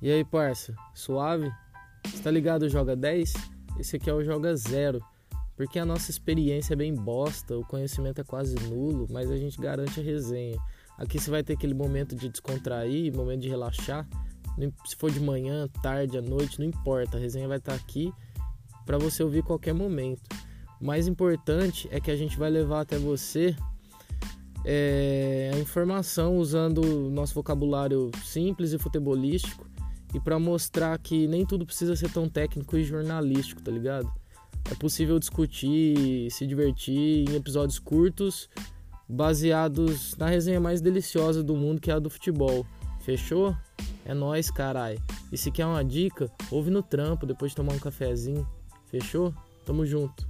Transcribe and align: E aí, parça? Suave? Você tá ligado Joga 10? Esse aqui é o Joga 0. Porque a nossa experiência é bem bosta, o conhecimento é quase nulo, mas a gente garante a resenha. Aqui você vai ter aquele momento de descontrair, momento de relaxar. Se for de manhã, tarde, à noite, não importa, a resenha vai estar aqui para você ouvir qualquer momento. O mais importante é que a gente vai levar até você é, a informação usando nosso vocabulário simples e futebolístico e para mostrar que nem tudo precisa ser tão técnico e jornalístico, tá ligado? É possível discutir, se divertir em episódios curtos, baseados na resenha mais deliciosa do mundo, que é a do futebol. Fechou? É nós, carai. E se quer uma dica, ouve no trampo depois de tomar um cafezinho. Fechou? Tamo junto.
E 0.00 0.12
aí, 0.12 0.24
parça? 0.24 0.76
Suave? 0.94 1.50
Você 2.06 2.22
tá 2.22 2.30
ligado 2.30 2.68
Joga 2.68 2.94
10? 2.94 3.32
Esse 3.80 3.96
aqui 3.96 4.08
é 4.08 4.14
o 4.14 4.22
Joga 4.22 4.54
0. 4.54 5.00
Porque 5.56 5.76
a 5.76 5.84
nossa 5.84 6.08
experiência 6.08 6.74
é 6.74 6.76
bem 6.76 6.94
bosta, 6.94 7.58
o 7.58 7.64
conhecimento 7.64 8.20
é 8.20 8.24
quase 8.24 8.54
nulo, 8.70 9.08
mas 9.10 9.28
a 9.28 9.36
gente 9.36 9.60
garante 9.60 9.98
a 9.98 10.02
resenha. 10.02 10.56
Aqui 10.96 11.18
você 11.18 11.28
vai 11.28 11.42
ter 11.42 11.54
aquele 11.54 11.74
momento 11.74 12.14
de 12.14 12.28
descontrair, 12.28 13.12
momento 13.12 13.40
de 13.40 13.48
relaxar. 13.48 14.08
Se 14.86 14.94
for 14.94 15.10
de 15.10 15.18
manhã, 15.18 15.66
tarde, 15.82 16.16
à 16.16 16.22
noite, 16.22 16.60
não 16.60 16.66
importa, 16.66 17.16
a 17.16 17.20
resenha 17.20 17.48
vai 17.48 17.58
estar 17.58 17.74
aqui 17.74 18.12
para 18.86 18.98
você 18.98 19.24
ouvir 19.24 19.42
qualquer 19.42 19.74
momento. 19.74 20.22
O 20.80 20.86
mais 20.86 21.08
importante 21.08 21.88
é 21.90 22.00
que 22.00 22.12
a 22.12 22.16
gente 22.16 22.38
vai 22.38 22.50
levar 22.50 22.82
até 22.82 22.96
você 22.96 23.56
é, 24.64 25.50
a 25.52 25.58
informação 25.58 26.36
usando 26.36 27.10
nosso 27.10 27.34
vocabulário 27.34 28.12
simples 28.22 28.72
e 28.72 28.78
futebolístico 28.78 29.66
e 30.14 30.20
para 30.20 30.38
mostrar 30.38 30.98
que 30.98 31.26
nem 31.26 31.44
tudo 31.44 31.66
precisa 31.66 31.94
ser 31.96 32.10
tão 32.10 32.28
técnico 32.28 32.76
e 32.76 32.84
jornalístico, 32.84 33.62
tá 33.62 33.70
ligado? 33.70 34.10
É 34.70 34.74
possível 34.74 35.18
discutir, 35.18 36.30
se 36.30 36.46
divertir 36.46 37.28
em 37.28 37.34
episódios 37.34 37.78
curtos, 37.78 38.48
baseados 39.08 40.16
na 40.16 40.28
resenha 40.28 40.60
mais 40.60 40.80
deliciosa 40.80 41.42
do 41.42 41.56
mundo, 41.56 41.80
que 41.80 41.90
é 41.90 41.94
a 41.94 41.98
do 41.98 42.10
futebol. 42.10 42.66
Fechou? 43.00 43.56
É 44.04 44.12
nós, 44.12 44.50
carai. 44.50 44.98
E 45.32 45.38
se 45.38 45.50
quer 45.50 45.66
uma 45.66 45.84
dica, 45.84 46.30
ouve 46.50 46.70
no 46.70 46.82
trampo 46.82 47.26
depois 47.26 47.52
de 47.52 47.56
tomar 47.56 47.74
um 47.74 47.78
cafezinho. 47.78 48.46
Fechou? 48.86 49.34
Tamo 49.64 49.84
junto. 49.84 50.26